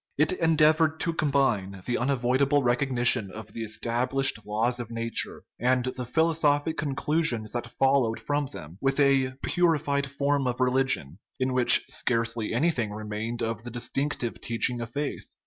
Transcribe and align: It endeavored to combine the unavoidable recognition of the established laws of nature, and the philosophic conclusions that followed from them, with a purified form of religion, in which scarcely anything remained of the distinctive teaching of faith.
It 0.17 0.31
endeavored 0.31 0.99
to 1.01 1.13
combine 1.13 1.83
the 1.85 1.99
unavoidable 1.99 2.63
recognition 2.63 3.29
of 3.29 3.53
the 3.53 3.61
established 3.61 4.39
laws 4.47 4.79
of 4.79 4.89
nature, 4.89 5.43
and 5.59 5.85
the 5.95 6.07
philosophic 6.07 6.75
conclusions 6.75 7.51
that 7.51 7.67
followed 7.67 8.19
from 8.19 8.47
them, 8.47 8.79
with 8.81 8.99
a 8.99 9.33
purified 9.43 10.07
form 10.07 10.47
of 10.47 10.59
religion, 10.59 11.19
in 11.39 11.53
which 11.53 11.85
scarcely 11.87 12.51
anything 12.51 12.89
remained 12.91 13.43
of 13.43 13.61
the 13.61 13.69
distinctive 13.69 14.41
teaching 14.41 14.81
of 14.81 14.89
faith. 14.89 15.35